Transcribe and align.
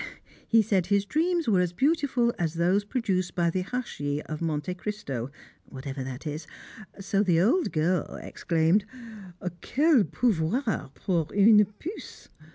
He 0.47 0.63
said 0.63 0.87
his 0.87 1.05
dreams 1.05 1.47
were 1.47 1.59
as 1.59 1.73
beautiful 1.73 2.33
as 2.39 2.55
those 2.55 2.83
produced 2.83 3.35
by 3.35 3.51
the 3.51 3.61
Hachis 3.61 4.23
of 4.25 4.41
Monte 4.41 4.73
Cristo 4.73 5.29
(whatever 5.69 6.03
that 6.03 6.25
is), 6.25 6.47
so 6.99 7.21
the 7.21 7.39
old 7.39 7.71
girl 7.71 8.15
exclaimed, 8.15 8.83
"Quel 9.61 10.05
pouvoir 10.05 10.89
pour 10.95 11.27
une 11.35 11.65
puce!" 11.77 12.29